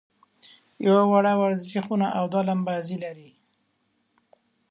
یوه 0.87 1.03
وړه 1.11 1.33
ورزشي 1.41 1.79
خونه 1.85 2.07
او 2.17 2.23
دوه 2.31 2.43
لمباځي 2.49 2.97
لري. 3.03 3.31